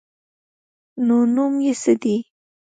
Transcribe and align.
_نو 1.05 1.17
نوم 1.35 1.53
يې 1.65 1.73
څه 1.81 1.93
دی؟ 2.01 2.15